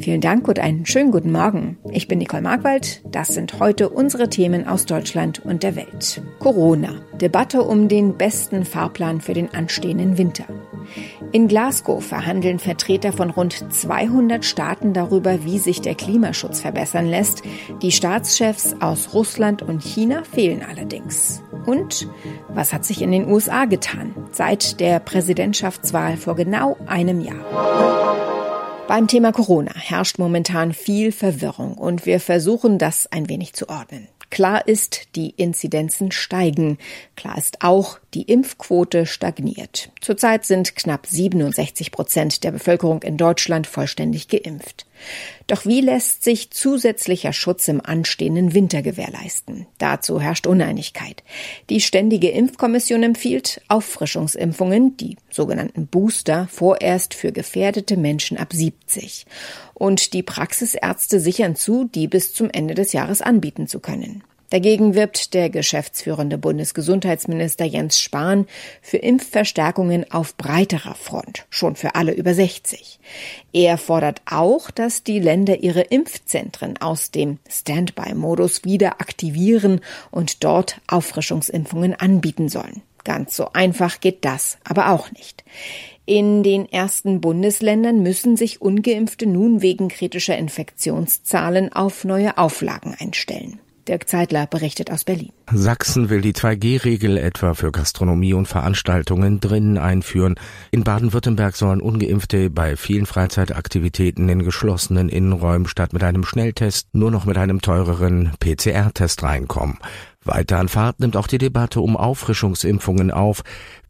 Vielen 0.00 0.20
Dank 0.20 0.46
und 0.46 0.58
einen 0.58 0.86
schönen 0.86 1.10
guten 1.10 1.32
Morgen. 1.32 1.78
Ich 1.90 2.06
bin 2.06 2.18
Nicole 2.18 2.42
Markwald. 2.42 3.02
Das 3.10 3.28
sind 3.28 3.58
heute 3.58 3.88
unsere 3.88 4.28
Themen 4.28 4.66
aus 4.66 4.86
Deutschland 4.86 5.44
und 5.44 5.62
der 5.62 5.74
Welt. 5.76 6.22
Corona. 6.38 7.00
Debatte 7.20 7.62
um 7.62 7.88
den 7.88 8.16
besten 8.16 8.64
Fahrplan 8.64 9.20
für 9.20 9.34
den 9.34 9.52
anstehenden 9.52 10.16
Winter. 10.16 10.44
In 11.32 11.48
Glasgow 11.48 12.02
verhandeln 12.02 12.58
Vertreter 12.58 13.12
von 13.12 13.30
rund 13.30 13.72
200 13.72 14.44
Staaten 14.44 14.92
darüber, 14.92 15.44
wie 15.44 15.58
sich 15.58 15.80
der 15.80 15.94
Klimaschutz 15.94 16.60
verbessern 16.60 17.06
lässt. 17.06 17.42
Die 17.82 17.92
Staatschefs 17.92 18.76
aus 18.80 19.14
Russland 19.14 19.62
und 19.62 19.82
China 19.82 20.22
fehlen 20.22 20.62
allerdings. 20.68 21.42
Und 21.66 22.08
was 22.48 22.72
hat 22.72 22.84
sich 22.84 23.02
in 23.02 23.10
den 23.10 23.28
USA 23.30 23.64
getan 23.64 24.14
seit 24.30 24.80
der 24.80 25.00
Präsidentschaftswahl 25.00 26.16
vor 26.16 26.36
genau 26.36 26.76
einem 26.86 27.20
Jahr? 27.20 28.27
Beim 28.88 29.06
Thema 29.06 29.32
Corona 29.32 29.74
herrscht 29.74 30.18
momentan 30.18 30.72
viel 30.72 31.12
Verwirrung 31.12 31.74
und 31.74 32.06
wir 32.06 32.20
versuchen 32.20 32.78
das 32.78 33.06
ein 33.12 33.28
wenig 33.28 33.52
zu 33.52 33.68
ordnen. 33.68 34.08
Klar 34.30 34.66
ist, 34.66 35.14
die 35.14 35.28
Inzidenzen 35.28 36.10
steigen. 36.10 36.78
Klar 37.14 37.36
ist 37.36 37.62
auch, 37.62 37.98
Die 38.14 38.22
Impfquote 38.22 39.04
stagniert. 39.04 39.90
Zurzeit 40.00 40.46
sind 40.46 40.74
knapp 40.74 41.06
67 41.06 41.92
Prozent 41.92 42.42
der 42.42 42.52
Bevölkerung 42.52 43.02
in 43.02 43.18
Deutschland 43.18 43.66
vollständig 43.66 44.28
geimpft. 44.28 44.86
Doch 45.46 45.66
wie 45.66 45.82
lässt 45.82 46.24
sich 46.24 46.50
zusätzlicher 46.50 47.34
Schutz 47.34 47.68
im 47.68 47.84
anstehenden 47.84 48.54
Winter 48.54 48.80
gewährleisten? 48.80 49.66
Dazu 49.76 50.22
herrscht 50.22 50.46
Uneinigkeit. 50.46 51.22
Die 51.68 51.82
Ständige 51.82 52.30
Impfkommission 52.30 53.02
empfiehlt 53.02 53.60
Auffrischungsimpfungen, 53.68 54.96
die 54.96 55.16
sogenannten 55.30 55.86
Booster, 55.86 56.48
vorerst 56.50 57.12
für 57.12 57.30
gefährdete 57.30 57.98
Menschen 57.98 58.38
ab 58.38 58.54
70. 58.54 59.26
Und 59.74 60.14
die 60.14 60.22
Praxisärzte 60.22 61.20
sichern 61.20 61.56
zu, 61.56 61.84
die 61.84 62.08
bis 62.08 62.32
zum 62.32 62.48
Ende 62.50 62.74
des 62.74 62.94
Jahres 62.94 63.20
anbieten 63.20 63.68
zu 63.68 63.80
können. 63.80 64.24
Dagegen 64.50 64.94
wirbt 64.94 65.34
der 65.34 65.50
geschäftsführende 65.50 66.38
Bundesgesundheitsminister 66.38 67.66
Jens 67.66 68.00
Spahn 68.00 68.46
für 68.80 68.96
Impfverstärkungen 68.96 70.10
auf 70.10 70.36
breiterer 70.36 70.94
Front, 70.94 71.46
schon 71.50 71.76
für 71.76 71.94
alle 71.94 72.12
über 72.12 72.32
60. 72.32 72.98
Er 73.52 73.76
fordert 73.76 74.22
auch, 74.24 74.70
dass 74.70 75.02
die 75.04 75.20
Länder 75.20 75.58
ihre 75.58 75.82
Impfzentren 75.82 76.78
aus 76.78 77.10
dem 77.10 77.38
Standby-Modus 77.48 78.64
wieder 78.64 79.00
aktivieren 79.02 79.80
und 80.10 80.42
dort 80.44 80.80
Auffrischungsimpfungen 80.86 81.94
anbieten 81.94 82.48
sollen. 82.48 82.82
Ganz 83.04 83.36
so 83.36 83.52
einfach 83.52 84.00
geht 84.00 84.24
das 84.24 84.58
aber 84.64 84.90
auch 84.90 85.10
nicht. 85.12 85.44
In 86.06 86.42
den 86.42 86.70
ersten 86.70 87.20
Bundesländern 87.20 88.02
müssen 88.02 88.38
sich 88.38 88.62
ungeimpfte 88.62 89.26
nun 89.26 89.60
wegen 89.60 89.88
kritischer 89.88 90.38
Infektionszahlen 90.38 91.70
auf 91.70 92.04
neue 92.04 92.38
Auflagen 92.38 92.96
einstellen. 92.98 93.60
Dirk 93.88 94.08
Zeitler 94.08 94.46
berichtet 94.46 94.90
aus 94.90 95.04
Berlin. 95.04 95.32
Sachsen 95.50 96.10
will 96.10 96.20
die 96.20 96.34
2G-Regel 96.34 97.16
etwa 97.16 97.54
für 97.54 97.72
Gastronomie 97.72 98.34
und 98.34 98.46
Veranstaltungen 98.46 99.40
drinnen 99.40 99.78
einführen. 99.78 100.34
In 100.70 100.84
Baden-Württemberg 100.84 101.56
sollen 101.56 101.80
Ungeimpfte 101.80 102.50
bei 102.50 102.76
vielen 102.76 103.06
Freizeitaktivitäten 103.06 104.28
in 104.28 104.44
geschlossenen 104.44 105.08
Innenräumen 105.08 105.66
statt 105.66 105.92
mit 105.94 106.04
einem 106.04 106.24
Schnelltest 106.24 106.94
nur 106.94 107.10
noch 107.10 107.24
mit 107.24 107.38
einem 107.38 107.62
teureren 107.62 108.32
PCR-Test 108.38 109.22
reinkommen. 109.22 109.78
Weiter 110.24 110.58
an 110.58 110.68
Fahrt 110.68 111.00
nimmt 111.00 111.16
auch 111.16 111.26
die 111.26 111.38
Debatte 111.38 111.80
um 111.80 111.96
Auffrischungsimpfungen 111.96 113.10
auf. 113.10 113.42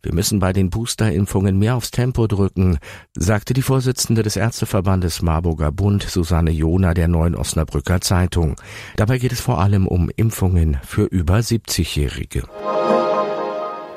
Wir 0.03 0.15
müssen 0.15 0.39
bei 0.39 0.53
den 0.53 0.71
Boosterimpfungen 0.71 1.59
mehr 1.59 1.75
aufs 1.75 1.91
Tempo 1.91 2.27
drücken, 2.27 2.79
sagte 3.17 3.55
die 3.55 3.63
Vorsitzende 3.63 4.23
des 4.23 4.37
Ärzteverbandes 4.37 5.23
Marburger 5.23 5.73
Bund, 5.73 6.03
Susanne 6.03 6.51
Jona, 6.51 6.95
der 6.95 7.09
Neuen 7.09 7.35
Osnabrücker 7.35 8.01
Zeitung. 8.01 8.57
Dabei 8.97 9.19
geht 9.19 9.33
es 9.33 9.41
vor 9.41 9.61
allem 9.61 9.89
um 9.89 10.11
Impfungen 10.15 10.79
für 10.85 11.05
über 11.05 11.39
70-Jährige. 11.39 12.45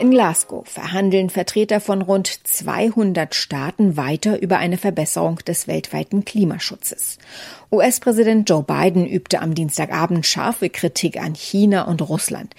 In 0.01 0.09
Glasgow 0.09 0.68
verhandeln 0.68 1.30
Vertreter 1.30 1.80
von 1.80 2.01
rund 2.01 2.27
200 2.48 3.36
Staaten 3.36 3.98
weiter 3.98 4.42
über 4.42 4.57
eine 4.57 4.80
Verbesserung 4.80 5.36
des 5.45 5.68
weltweiten 5.68 6.25
Klimaschutzes. 6.25 7.19
US-Präsident 7.71 8.50
Joe 8.50 8.63
Biden 8.63 9.06
übte 9.06 9.44
am 9.44 9.53
Dienstagabend 9.53 10.25
scharfe 10.25 10.71
Kritik 10.71 11.21
an 11.21 11.36
China 11.36 11.83
und 11.83 12.01
Russland. 12.01 12.56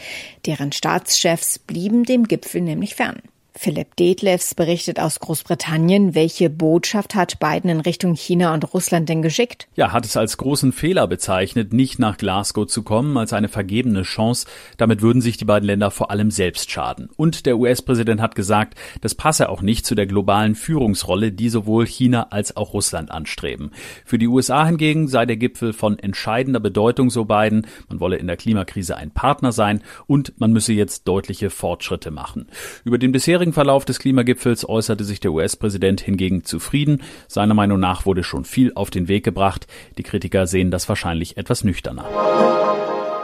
Deren 0.47 0.71
Staatschefs 0.71 1.59
blieben 1.59 2.05
dem 2.05 2.29
Gipfel 2.29 2.61
nämlich 2.61 2.95
fern. 2.95 3.21
Philipp 3.55 3.97
Detlefs 3.97 4.55
berichtet 4.55 4.99
aus 4.99 5.21
Großbritannien. 5.21 6.15
Welche 6.15 6.49
Botschaft 6.49 7.15
hat 7.15 7.39
Biden 7.39 7.69
in 7.69 7.81
Richtung 7.81 8.15
China 8.15 8.55
und 8.55 8.73
Russland 8.73 9.09
denn 9.09 9.21
geschickt? 9.21 9.69
Ja, 9.75 9.93
hat 9.93 10.07
es 10.07 10.17
als 10.17 10.39
großen 10.39 10.73
Fehler 10.73 11.07
bezeichnet, 11.07 11.73
nicht 11.73 11.99
nach 11.99 12.17
Glasgow 12.17 12.67
zu 12.67 12.83
kommen, 12.83 13.17
als 13.17 13.33
eine 13.33 13.49
vergebene 13.49 14.03
Chance. 14.03 14.47
Damit 14.79 15.03
würden 15.03 15.21
sich 15.21 15.37
die 15.37 15.45
beiden 15.45 15.67
Länder 15.67 15.91
vor 15.91 16.11
allem 16.11 16.31
selbst 16.31 16.71
schaden. 16.71 17.11
Und 17.17 17.45
der 17.45 17.59
US-Präsident 17.59 18.21
hat 18.21 18.35
gesagt, 18.35 18.79
das 19.03 19.15
passe 19.15 19.51
auch 19.51 19.61
nicht 19.61 19.85
zu 19.85 19.95
der 19.95 20.07
globalen 20.07 20.55
Führungsrolle, 20.55 21.31
die 21.31 21.51
sowohl 21.51 21.87
China 21.87 22.29
als 22.31 22.57
auch 22.57 22.73
Russland 22.73 23.11
anstreben. 23.11 23.71
Für 24.05 24.19
die 24.19 24.29
USA 24.29 24.65
hingegen 24.65 25.09
sei 25.09 25.27
der 25.27 25.37
Gipfel 25.37 25.73
von 25.75 25.99
entscheidender 25.99 26.61
Bedeutung, 26.61 27.11
so 27.11 27.27
Biden. 27.27 27.67
Man 27.89 28.01
wolle 28.01 28.17
in 28.17 28.27
der 28.27 28.37
Klimakrise 28.37 28.97
ein 28.97 29.11
Partner 29.11 29.53
sein 29.53 29.83
und 30.07 30.41
man 30.41 30.53
müsse 30.53 30.73
jetzt 30.73 31.07
deutliche 31.07 31.51
Fortschritte 31.51 32.11
machen. 32.11 32.47
Über 32.85 32.99
den 32.99 33.13
bisherigen 33.13 33.42
bisherigen 33.43 33.55
Verlauf 33.55 33.85
des 33.85 33.99
Klimagipfels 33.99 34.69
äußerte 34.69 35.03
sich 35.03 35.19
der 35.19 35.33
US-Präsident 35.33 36.01
hingegen 36.01 36.45
zufrieden. 36.45 37.03
Seiner 37.27 37.55
Meinung 37.55 37.81
nach 37.81 38.07
wurde 38.07 38.23
schon 38.23 38.45
viel 38.45 38.71
auf 38.77 38.91
den 38.91 39.09
Weg 39.09 39.25
gebracht. 39.25 39.67
Die 39.99 40.05
Kritiker 40.05 40.47
sehen 40.47 40.71
das 40.71 40.89
wahrscheinlich 40.89 41.37
etwas 41.37 41.65
nüchterner. 41.65 42.05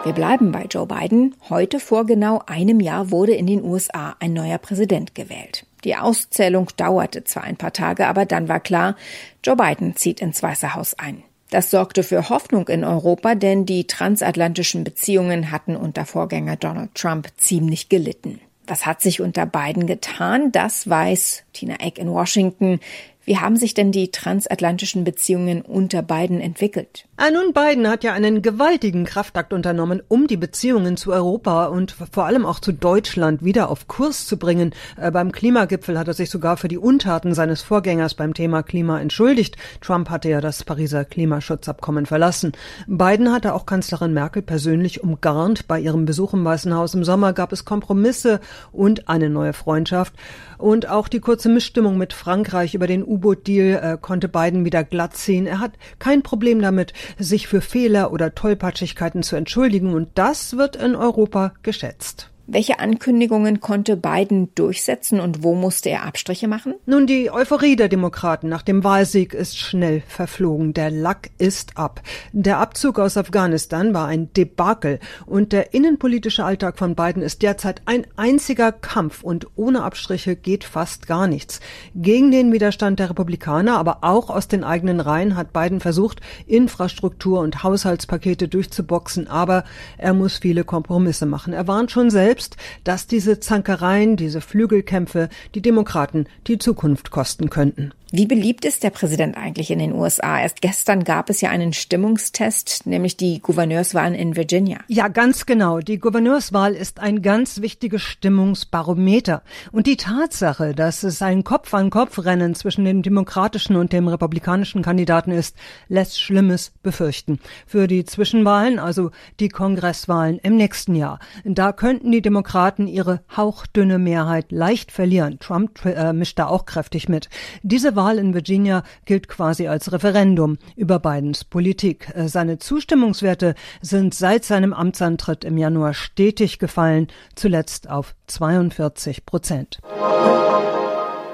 Wir 0.02 0.12
bleiben 0.12 0.50
bei 0.50 0.64
Joe 0.64 0.88
Biden. 0.88 1.36
Heute 1.48 1.78
vor 1.78 2.04
genau 2.04 2.42
einem 2.46 2.80
Jahr 2.80 3.12
wurde 3.12 3.34
in 3.34 3.46
den 3.46 3.62
USA 3.62 4.16
ein 4.18 4.32
neuer 4.32 4.58
Präsident 4.58 5.14
gewählt. 5.14 5.64
Die 5.84 5.94
Auszählung 5.94 6.66
dauerte 6.76 7.22
zwar 7.22 7.44
ein 7.44 7.56
paar 7.56 7.72
Tage, 7.72 8.08
aber 8.08 8.26
dann 8.26 8.48
war 8.48 8.58
klar, 8.58 8.96
Joe 9.44 9.54
Biden 9.54 9.94
zieht 9.94 10.20
ins 10.20 10.42
Weiße 10.42 10.74
Haus 10.74 10.94
ein. 10.94 11.22
Das 11.50 11.70
sorgte 11.70 12.02
für 12.02 12.28
Hoffnung 12.28 12.66
in 12.66 12.82
Europa, 12.82 13.36
denn 13.36 13.66
die 13.66 13.86
transatlantischen 13.86 14.82
Beziehungen 14.82 15.52
hatten 15.52 15.76
unter 15.76 16.04
Vorgänger 16.06 16.56
Donald 16.56 16.96
Trump 16.96 17.28
ziemlich 17.36 17.88
gelitten. 17.88 18.40
Was 18.68 18.84
hat 18.84 19.00
sich 19.00 19.20
unter 19.20 19.46
beiden 19.46 19.86
getan? 19.86 20.52
Das 20.52 20.88
weiß 20.88 21.44
Tina 21.54 21.76
Eck 21.80 21.98
in 21.98 22.10
Washington. 22.10 22.80
Wie 23.28 23.36
haben 23.36 23.56
sich 23.56 23.74
denn 23.74 23.92
die 23.92 24.10
transatlantischen 24.10 25.04
Beziehungen 25.04 25.60
unter 25.60 26.00
Biden 26.00 26.40
entwickelt? 26.40 27.04
Ah, 27.18 27.30
nun, 27.30 27.52
Biden 27.52 27.86
hat 27.86 28.02
ja 28.02 28.14
einen 28.14 28.40
gewaltigen 28.40 29.04
Kraftakt 29.04 29.52
unternommen, 29.52 30.00
um 30.08 30.28
die 30.28 30.38
Beziehungen 30.38 30.96
zu 30.96 31.12
Europa 31.12 31.66
und 31.66 31.94
vor 32.10 32.24
allem 32.24 32.46
auch 32.46 32.58
zu 32.58 32.72
Deutschland 32.72 33.44
wieder 33.44 33.68
auf 33.68 33.86
Kurs 33.86 34.26
zu 34.26 34.38
bringen. 34.38 34.72
Äh, 34.96 35.10
beim 35.10 35.30
Klimagipfel 35.30 35.98
hat 35.98 36.08
er 36.08 36.14
sich 36.14 36.30
sogar 36.30 36.56
für 36.56 36.68
die 36.68 36.78
Untaten 36.78 37.34
seines 37.34 37.60
Vorgängers 37.60 38.14
beim 38.14 38.32
Thema 38.32 38.62
Klima 38.62 38.98
entschuldigt. 38.98 39.58
Trump 39.82 40.08
hatte 40.08 40.30
ja 40.30 40.40
das 40.40 40.64
Pariser 40.64 41.04
Klimaschutzabkommen 41.04 42.06
verlassen. 42.06 42.52
Biden 42.86 43.30
hatte 43.30 43.52
auch 43.52 43.66
Kanzlerin 43.66 44.14
Merkel 44.14 44.40
persönlich 44.40 45.02
umgarnt. 45.04 45.68
Bei 45.68 45.78
ihrem 45.78 46.06
Besuch 46.06 46.32
im 46.32 46.46
Weißen 46.46 46.74
Haus 46.74 46.94
im 46.94 47.04
Sommer 47.04 47.34
gab 47.34 47.52
es 47.52 47.66
Kompromisse 47.66 48.40
und 48.72 49.10
eine 49.10 49.28
neue 49.28 49.52
Freundschaft. 49.52 50.14
Und 50.58 50.88
auch 50.88 51.08
die 51.08 51.20
kurze 51.20 51.48
Missstimmung 51.48 51.96
mit 51.96 52.12
Frankreich 52.12 52.74
über 52.74 52.86
den 52.86 53.04
U-Boot-Deal 53.04 53.94
äh, 53.94 53.98
konnte 54.00 54.28
Biden 54.28 54.64
wieder 54.64 54.84
glatt 54.84 55.16
ziehen. 55.16 55.46
Er 55.46 55.60
hat 55.60 55.72
kein 55.98 56.22
Problem 56.22 56.60
damit, 56.60 56.92
sich 57.18 57.46
für 57.46 57.60
Fehler 57.60 58.12
oder 58.12 58.34
Tollpatschigkeiten 58.34 59.22
zu 59.22 59.36
entschuldigen. 59.36 59.94
Und 59.94 60.10
das 60.16 60.56
wird 60.56 60.76
in 60.76 60.96
Europa 60.96 61.54
geschätzt. 61.62 62.30
Welche 62.50 62.78
Ankündigungen 62.78 63.60
konnte 63.60 63.94
Biden 63.98 64.54
durchsetzen 64.54 65.20
und 65.20 65.42
wo 65.42 65.54
musste 65.54 65.90
er 65.90 66.06
Abstriche 66.06 66.48
machen? 66.48 66.76
Nun, 66.86 67.06
die 67.06 67.30
Euphorie 67.30 67.76
der 67.76 67.90
Demokraten 67.90 68.48
nach 68.48 68.62
dem 68.62 68.84
Wahlsieg 68.84 69.34
ist 69.34 69.58
schnell 69.58 70.02
verflogen. 70.08 70.72
Der 70.72 70.90
Lack 70.90 71.28
ist 71.36 71.76
ab. 71.76 72.00
Der 72.32 72.56
Abzug 72.56 73.00
aus 73.00 73.18
Afghanistan 73.18 73.92
war 73.92 74.06
ein 74.06 74.32
Debakel 74.32 74.98
und 75.26 75.52
der 75.52 75.74
innenpolitische 75.74 76.42
Alltag 76.42 76.78
von 76.78 76.94
Biden 76.94 77.20
ist 77.20 77.42
derzeit 77.42 77.82
ein 77.84 78.06
einziger 78.16 78.72
Kampf 78.72 79.22
und 79.22 79.46
ohne 79.56 79.82
Abstriche 79.82 80.34
geht 80.34 80.64
fast 80.64 81.06
gar 81.06 81.26
nichts. 81.26 81.60
Gegen 81.94 82.30
den 82.30 82.50
Widerstand 82.50 82.98
der 82.98 83.10
Republikaner, 83.10 83.76
aber 83.76 83.98
auch 84.00 84.30
aus 84.30 84.48
den 84.48 84.64
eigenen 84.64 85.00
Reihen 85.00 85.36
hat 85.36 85.52
Biden 85.52 85.80
versucht, 85.80 86.22
Infrastruktur 86.46 87.40
und 87.40 87.62
Haushaltspakete 87.62 88.48
durchzuboxen, 88.48 89.28
aber 89.28 89.64
er 89.98 90.14
muss 90.14 90.38
viele 90.38 90.64
Kompromisse 90.64 91.26
machen. 91.26 91.52
Er 91.52 91.68
warnt 91.68 91.90
schon 91.90 92.08
selbst, 92.08 92.37
selbst, 92.38 92.56
dass 92.84 93.06
diese 93.08 93.40
Zankereien, 93.40 94.16
diese 94.16 94.40
Flügelkämpfe 94.40 95.28
die 95.54 95.62
Demokraten 95.62 96.26
die 96.46 96.58
Zukunft 96.58 97.10
kosten 97.10 97.50
könnten. 97.50 97.92
Wie 98.10 98.24
beliebt 98.24 98.64
ist 98.64 98.84
der 98.84 98.88
Präsident 98.88 99.36
eigentlich 99.36 99.70
in 99.70 99.80
den 99.80 99.92
USA? 99.92 100.40
Erst 100.40 100.62
gestern 100.62 101.04
gab 101.04 101.28
es 101.28 101.42
ja 101.42 101.50
einen 101.50 101.74
Stimmungstest, 101.74 102.86
nämlich 102.86 103.18
die 103.18 103.40
Gouverneurswahlen 103.42 104.14
in 104.14 104.34
Virginia. 104.34 104.78
Ja, 104.88 105.08
ganz 105.08 105.44
genau. 105.44 105.80
Die 105.80 105.98
Gouverneurswahl 105.98 106.72
ist 106.72 107.00
ein 107.00 107.20
ganz 107.20 107.60
wichtiges 107.60 108.00
Stimmungsbarometer. 108.00 109.42
Und 109.72 109.86
die 109.86 109.98
Tatsache, 109.98 110.74
dass 110.74 111.02
es 111.02 111.20
ein 111.20 111.44
Kopf-an-Kopf-Rennen 111.44 112.54
zwischen 112.54 112.86
dem 112.86 113.02
demokratischen 113.02 113.76
und 113.76 113.92
dem 113.92 114.08
republikanischen 114.08 114.80
Kandidaten 114.80 115.30
ist, 115.30 115.54
lässt 115.88 116.18
Schlimmes 116.18 116.72
befürchten. 116.82 117.38
Für 117.66 117.88
die 117.88 118.06
Zwischenwahlen, 118.06 118.78
also 118.78 119.10
die 119.38 119.50
Kongresswahlen 119.50 120.38
im 120.38 120.56
nächsten 120.56 120.94
Jahr, 120.94 121.18
da 121.44 121.72
könnten 121.72 122.10
die 122.10 122.22
Demokraten 122.22 122.86
ihre 122.86 123.20
hauchdünne 123.36 123.98
Mehrheit 123.98 124.50
leicht 124.50 124.92
verlieren. 124.92 125.38
Trump 125.40 125.84
äh, 125.84 126.14
mischt 126.14 126.38
da 126.38 126.46
auch 126.46 126.64
kräftig 126.64 127.10
mit. 127.10 127.28
Diese 127.62 127.97
Wahl 127.98 128.18
in 128.18 128.32
Virginia 128.32 128.84
gilt 129.06 129.26
quasi 129.26 129.66
als 129.66 129.90
Referendum 129.90 130.56
über 130.76 131.00
Bidens 131.00 131.42
Politik. 131.42 132.12
Äh, 132.14 132.28
seine 132.28 132.60
Zustimmungswerte 132.60 133.56
sind 133.82 134.14
seit 134.14 134.44
seinem 134.44 134.72
Amtsantritt 134.72 135.44
im 135.44 135.58
Januar 135.58 135.94
stetig 135.94 136.60
gefallen, 136.60 137.08
zuletzt 137.34 137.90
auf 137.90 138.14
42 138.28 139.26
Prozent. 139.26 139.80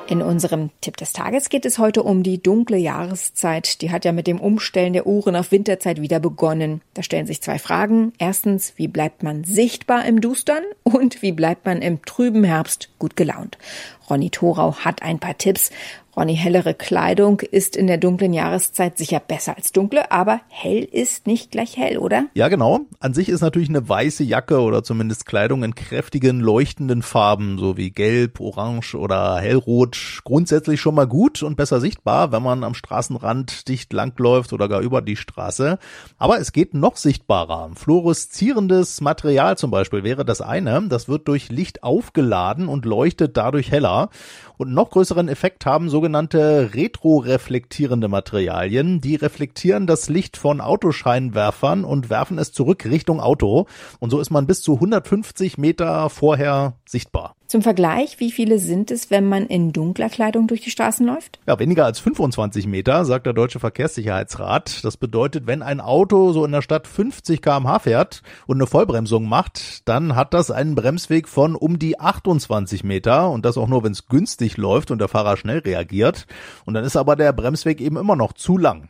In 0.06 0.20
unserem 0.20 0.70
Tipp 0.82 0.98
des 0.98 1.14
Tages 1.14 1.48
geht 1.48 1.64
es 1.64 1.78
heute 1.78 2.02
um 2.02 2.22
die 2.22 2.42
dunkle 2.42 2.76
Jahreszeit. 2.76 3.80
Die 3.80 3.90
hat 3.90 4.04
ja 4.04 4.12
mit 4.12 4.26
dem 4.26 4.38
Umstellen 4.38 4.92
der 4.92 5.06
Uhren 5.06 5.34
auf 5.34 5.50
Winterzeit 5.50 6.00
wieder 6.00 6.20
begonnen. 6.20 6.82
Da 6.92 7.02
stellen 7.02 7.26
sich 7.26 7.40
zwei 7.40 7.58
Fragen. 7.58 8.12
Erstens, 8.18 8.74
wie 8.76 8.88
bleibt 8.88 9.22
man 9.22 9.44
sichtbar 9.44 10.04
im 10.04 10.20
Dustern? 10.20 10.62
Und 10.82 11.22
wie 11.22 11.32
bleibt 11.32 11.64
man 11.64 11.80
im 11.80 12.02
trüben 12.02 12.44
Herbst 12.44 12.90
gut 12.98 13.16
gelaunt? 13.16 13.56
Ronny 14.10 14.28
Thorau 14.28 14.76
hat 14.76 15.02
ein 15.02 15.20
paar 15.20 15.38
Tipps. 15.38 15.70
Ronny, 16.16 16.36
hellere 16.36 16.74
Kleidung 16.74 17.40
ist 17.40 17.74
in 17.74 17.88
der 17.88 17.98
dunklen 17.98 18.32
Jahreszeit 18.32 18.96
sicher 18.96 19.18
besser 19.18 19.56
als 19.56 19.72
dunkle, 19.72 20.12
aber 20.12 20.40
hell 20.48 20.84
ist 20.84 21.26
nicht 21.26 21.50
gleich 21.50 21.76
hell, 21.76 21.98
oder? 21.98 22.26
Ja, 22.34 22.46
genau. 22.46 22.80
An 23.00 23.14
sich 23.14 23.28
ist 23.28 23.40
natürlich 23.40 23.68
eine 23.68 23.88
weiße 23.88 24.22
Jacke 24.22 24.60
oder 24.60 24.84
zumindest 24.84 25.26
Kleidung 25.26 25.64
in 25.64 25.74
kräftigen, 25.74 26.38
leuchtenden 26.38 27.02
Farben, 27.02 27.58
so 27.58 27.76
wie 27.76 27.90
gelb, 27.90 28.38
orange 28.38 28.94
oder 28.94 29.38
hellrot, 29.38 30.20
grundsätzlich 30.22 30.80
schon 30.80 30.94
mal 30.94 31.08
gut 31.08 31.42
und 31.42 31.56
besser 31.56 31.80
sichtbar, 31.80 32.30
wenn 32.30 32.44
man 32.44 32.62
am 32.62 32.74
Straßenrand 32.74 33.66
dicht 33.66 33.92
langläuft 33.92 34.52
oder 34.52 34.68
gar 34.68 34.82
über 34.82 35.02
die 35.02 35.16
Straße. 35.16 35.78
Aber 36.16 36.38
es 36.38 36.52
geht 36.52 36.74
noch 36.74 36.96
sichtbarer. 36.96 37.70
Fluoreszierendes 37.74 39.00
Material 39.00 39.58
zum 39.58 39.72
Beispiel 39.72 40.04
wäre 40.04 40.24
das 40.24 40.40
eine. 40.40 40.86
Das 40.88 41.08
wird 41.08 41.26
durch 41.26 41.48
Licht 41.48 41.82
aufgeladen 41.82 42.68
und 42.68 42.84
leuchtet 42.84 43.36
dadurch 43.36 43.72
heller. 43.72 44.10
Und 44.56 44.72
noch 44.72 44.90
größeren 44.90 45.28
Effekt 45.28 45.66
haben 45.66 45.88
sogenannte 46.04 46.74
retroreflektierende 46.74 48.08
Materialien. 48.08 49.00
Die 49.00 49.14
reflektieren 49.14 49.86
das 49.86 50.10
Licht 50.10 50.36
von 50.36 50.60
Autoscheinwerfern 50.60 51.82
und 51.82 52.10
werfen 52.10 52.36
es 52.36 52.52
zurück 52.52 52.84
Richtung 52.84 53.20
Auto. 53.20 53.64
Und 54.00 54.10
so 54.10 54.20
ist 54.20 54.28
man 54.28 54.46
bis 54.46 54.60
zu 54.60 54.74
150 54.74 55.56
Meter 55.56 56.10
vorher 56.10 56.74
sichtbar. 56.84 57.36
Zum 57.54 57.62
Vergleich, 57.62 58.18
wie 58.18 58.32
viele 58.32 58.58
sind 58.58 58.90
es, 58.90 59.12
wenn 59.12 59.28
man 59.28 59.46
in 59.46 59.72
dunkler 59.72 60.08
Kleidung 60.08 60.48
durch 60.48 60.62
die 60.62 60.72
Straßen 60.72 61.06
läuft? 61.06 61.38
Ja, 61.46 61.56
weniger 61.60 61.84
als 61.84 62.00
25 62.00 62.66
Meter, 62.66 63.04
sagt 63.04 63.26
der 63.26 63.32
Deutsche 63.32 63.60
Verkehrssicherheitsrat. 63.60 64.84
Das 64.84 64.96
bedeutet, 64.96 65.46
wenn 65.46 65.62
ein 65.62 65.80
Auto 65.80 66.32
so 66.32 66.44
in 66.44 66.50
der 66.50 66.62
Stadt 66.62 66.88
50 66.88 67.40
kmh 67.40 67.78
fährt 67.78 68.22
und 68.48 68.56
eine 68.56 68.66
Vollbremsung 68.66 69.28
macht, 69.28 69.88
dann 69.88 70.16
hat 70.16 70.34
das 70.34 70.50
einen 70.50 70.74
Bremsweg 70.74 71.28
von 71.28 71.54
um 71.54 71.78
die 71.78 72.00
28 72.00 72.82
Meter 72.82 73.30
und 73.30 73.44
das 73.44 73.56
auch 73.56 73.68
nur, 73.68 73.84
wenn 73.84 73.92
es 73.92 74.08
günstig 74.08 74.56
läuft 74.56 74.90
und 74.90 74.98
der 74.98 75.06
Fahrer 75.06 75.36
schnell 75.36 75.58
reagiert. 75.58 76.26
Und 76.64 76.74
dann 76.74 76.82
ist 76.82 76.96
aber 76.96 77.14
der 77.14 77.32
Bremsweg 77.32 77.80
eben 77.80 77.98
immer 77.98 78.16
noch 78.16 78.32
zu 78.32 78.58
lang. 78.58 78.88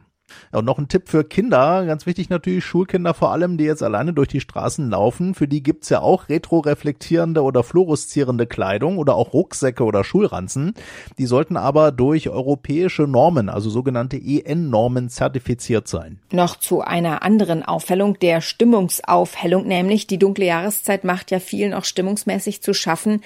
Ja, 0.52 0.60
und 0.60 0.64
noch 0.64 0.78
ein 0.78 0.88
Tipp 0.88 1.08
für 1.08 1.24
Kinder, 1.24 1.84
ganz 1.86 2.06
wichtig 2.06 2.30
natürlich, 2.30 2.64
Schulkinder 2.64 3.14
vor 3.14 3.32
allem, 3.32 3.58
die 3.58 3.64
jetzt 3.64 3.82
alleine 3.82 4.12
durch 4.12 4.28
die 4.28 4.40
Straßen 4.40 4.88
laufen, 4.90 5.34
für 5.34 5.48
die 5.48 5.62
gibt's 5.62 5.88
ja 5.88 6.00
auch 6.00 6.28
retroreflektierende 6.28 7.42
oder 7.42 7.62
fluoreszierende 7.62 8.46
Kleidung 8.46 8.98
oder 8.98 9.14
auch 9.16 9.32
Rucksäcke 9.32 9.84
oder 9.84 10.04
Schulranzen. 10.04 10.74
Die 11.18 11.26
sollten 11.26 11.56
aber 11.56 11.92
durch 11.92 12.28
europäische 12.28 13.02
Normen, 13.02 13.48
also 13.48 13.70
sogenannte 13.70 14.16
EN-Normen, 14.16 15.08
zertifiziert 15.08 15.88
sein. 15.88 16.18
Noch 16.32 16.56
zu 16.56 16.80
einer 16.80 17.22
anderen 17.22 17.62
Aufhellung, 17.62 18.18
der 18.18 18.40
Stimmungsaufhellung, 18.40 19.66
nämlich 19.66 20.06
die 20.06 20.18
dunkle 20.18 20.46
Jahreszeit 20.46 21.04
macht 21.04 21.30
ja 21.30 21.40
vielen 21.40 21.74
auch 21.74 21.84
stimmungsmäßig 21.84 22.62
zu 22.62 22.74
schaffen. 22.74 23.20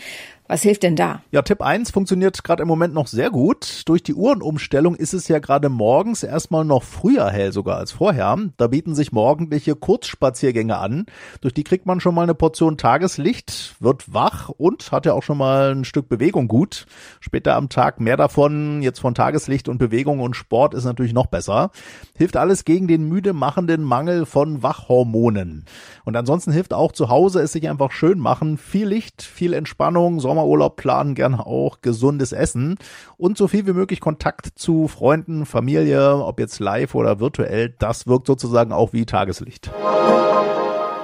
Was 0.51 0.63
hilft 0.63 0.83
denn 0.83 0.97
da? 0.97 1.21
Ja, 1.31 1.43
Tipp 1.43 1.61
1 1.61 1.91
funktioniert 1.91 2.43
gerade 2.43 2.63
im 2.63 2.69
Moment 2.69 2.95
noch 2.95 3.07
sehr 3.07 3.29
gut. 3.29 3.83
Durch 3.85 4.03
die 4.03 4.15
Uhrenumstellung 4.15 4.95
ist 4.95 5.13
es 5.13 5.29
ja 5.29 5.41
gerade 5.41 5.69
morgens 5.69 6.23
erstmal 6.23 6.65
noch 6.65 6.85
früher 6.85 7.29
hell 7.29 7.53
sogar 7.53 7.77
als 7.77 7.93
vorher. 7.93 8.35
Da 8.57 8.67
bieten 8.67 8.95
sich 8.95 9.13
morgendliche 9.13 9.77
Kurzspaziergänge 9.77 10.79
an. 10.79 11.05
Durch 11.43 11.53
die 11.53 11.65
kriegt 11.65 11.85
man 11.85 12.01
schon 12.01 12.15
mal 12.15 12.23
eine 12.23 12.35
Portion 12.35 12.79
Tageslicht, 12.79 13.77
wird 13.81 14.15
wach 14.15 14.49
und 14.49 14.91
hat 14.91 15.05
ja 15.05 15.13
auch 15.13 15.23
schon 15.23 15.37
mal 15.37 15.75
ein 15.75 15.85
Stück 15.85 16.09
Bewegung 16.09 16.49
gut. 16.49 16.87
Später 17.21 17.55
am 17.55 17.69
Tag 17.69 18.01
mehr 18.01 18.17
davon. 18.17 18.81
Jetzt 18.81 19.01
von 19.01 19.15
Tageslicht 19.15 19.69
und 19.69 19.77
Bewegung 19.77 20.21
und 20.21 20.35
Sport 20.35 20.73
ist 20.73 20.85
natürlich 20.85 21.13
noch 21.13 21.27
besser. 21.27 21.73
Hilft 22.17 22.39
alles 22.39 22.65
gegen 22.65 22.89
den 22.89 23.07
müde 23.07 23.35
machenden 23.35 23.83
Mangel 23.83 24.25
von 24.25 24.63
Wachhormonen. 24.63 25.67
Und 26.07 26.17
ansonsten 26.17 26.53
hilft 26.53 26.73
auch 26.73 26.93
zu 26.93 27.11
Hause 27.11 27.41
es 27.41 27.53
sich 27.53 27.69
einfach 27.69 27.93
schön 27.93 28.19
machen. 28.19 28.57
Viel 28.57 28.89
Licht, 28.89 29.21
viel 29.21 29.53
Entspannung, 29.53 30.21
Sommer 30.21 30.38
Sommerurlaub 30.39 30.77
planen, 30.77 31.17
gerne 31.17 31.45
auch 31.45 31.81
gesundes 31.83 32.31
Essen 32.31 32.77
und 33.17 33.37
so 33.37 33.49
viel 33.49 33.67
wie 33.67 33.73
möglich 33.73 34.01
Kontakt 34.01 34.47
zu 34.55 34.87
Freunden, 34.87 35.47
Familie, 35.47 36.17
ob 36.17 36.39
jetzt 36.39 36.61
live 36.61 36.95
oder 36.95 37.19
virtuell. 37.19 37.75
Das 37.81 38.07
wirkt 38.07 38.29
sozusagen 38.29 38.73
auch 38.73 38.93
wie 38.93 39.05
Tageslicht. 39.05 39.73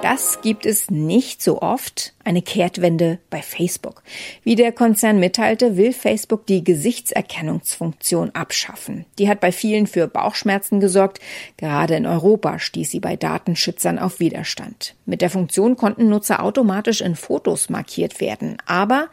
Das 0.05 0.41
gibt 0.43 0.67
es 0.67 0.91
nicht 0.91 1.41
so 1.41 1.63
oft, 1.63 2.13
eine 2.23 2.43
Kehrtwende 2.43 3.17
bei 3.31 3.41
Facebook. 3.41 4.03
Wie 4.43 4.53
der 4.53 4.71
Konzern 4.71 5.19
mitteilte, 5.19 5.77
will 5.77 5.93
Facebook 5.93 6.45
die 6.45 6.63
Gesichtserkennungsfunktion 6.63 8.29
abschaffen. 8.35 9.05
Die 9.17 9.27
hat 9.27 9.39
bei 9.39 9.51
vielen 9.51 9.87
für 9.87 10.07
Bauchschmerzen 10.07 10.79
gesorgt. 10.79 11.19
Gerade 11.57 11.95
in 11.95 12.05
Europa 12.05 12.59
stieß 12.59 12.91
sie 12.91 12.99
bei 12.99 13.15
Datenschützern 13.15 13.97
auf 13.97 14.19
Widerstand. 14.19 14.93
Mit 15.07 15.23
der 15.23 15.31
Funktion 15.31 15.75
konnten 15.75 16.07
Nutzer 16.07 16.43
automatisch 16.43 17.01
in 17.01 17.15
Fotos 17.15 17.69
markiert 17.69 18.21
werden. 18.21 18.57
Aber, 18.67 19.07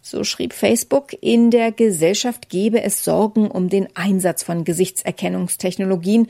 so 0.00 0.24
schrieb 0.24 0.54
Facebook, 0.54 1.12
in 1.20 1.50
der 1.50 1.72
Gesellschaft 1.72 2.48
gebe 2.48 2.82
es 2.82 3.04
Sorgen 3.04 3.50
um 3.50 3.68
den 3.68 3.94
Einsatz 3.94 4.44
von 4.44 4.64
Gesichtserkennungstechnologien 4.64 6.28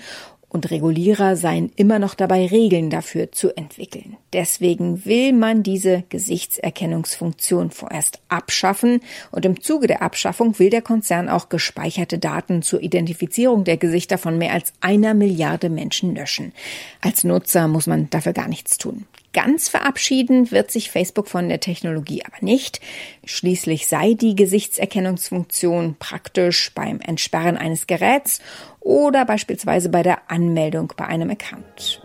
und 0.48 0.70
Regulierer 0.70 1.36
seien 1.36 1.70
immer 1.76 1.98
noch 1.98 2.14
dabei, 2.14 2.46
Regeln 2.46 2.90
dafür 2.90 3.32
zu 3.32 3.54
entwickeln. 3.56 4.16
Deswegen 4.32 5.04
will 5.04 5.32
man 5.32 5.62
diese 5.62 6.04
Gesichtserkennungsfunktion 6.08 7.70
vorerst 7.70 8.20
abschaffen 8.28 9.00
und 9.30 9.44
im 9.44 9.60
Zuge 9.60 9.86
der 9.86 10.02
Abschaffung 10.02 10.58
will 10.58 10.70
der 10.70 10.82
Konzern 10.82 11.28
auch 11.28 11.48
gespeicherte 11.48 12.18
Daten 12.18 12.62
zur 12.62 12.80
Identifizierung 12.82 13.64
der 13.64 13.76
Gesichter 13.76 14.18
von 14.18 14.38
mehr 14.38 14.52
als 14.52 14.72
einer 14.80 15.14
Milliarde 15.14 15.68
Menschen 15.68 16.14
löschen. 16.14 16.52
Als 17.00 17.24
Nutzer 17.24 17.68
muss 17.68 17.86
man 17.86 18.08
dafür 18.10 18.32
gar 18.32 18.48
nichts 18.48 18.78
tun. 18.78 19.06
Ganz 19.32 19.68
verabschieden 19.68 20.50
wird 20.50 20.70
sich 20.70 20.90
Facebook 20.90 21.28
von 21.28 21.48
der 21.48 21.60
Technologie 21.60 22.24
aber 22.24 22.38
nicht. 22.40 22.80
Schließlich 23.24 23.86
sei 23.86 24.14
die 24.14 24.34
Gesichtserkennungsfunktion 24.34 25.96
praktisch 25.98 26.72
beim 26.74 27.00
Entsperren 27.00 27.56
eines 27.56 27.86
Geräts 27.86 28.40
oder 28.80 29.24
beispielsweise 29.26 29.90
bei 29.90 30.02
der 30.02 30.30
Anmeldung 30.30 30.92
bei 30.96 31.06
einem 31.06 31.30
Account. 31.30 32.02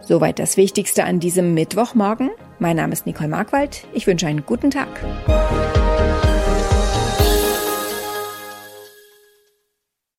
Soweit 0.00 0.38
das 0.38 0.56
Wichtigste 0.56 1.04
an 1.04 1.18
diesem 1.18 1.54
Mittwochmorgen. 1.54 2.30
Mein 2.58 2.76
Name 2.76 2.92
ist 2.92 3.06
Nicole 3.06 3.28
Markwald. 3.28 3.86
Ich 3.92 4.06
wünsche 4.06 4.26
einen 4.26 4.46
guten 4.46 4.70
Tag. 4.70 4.88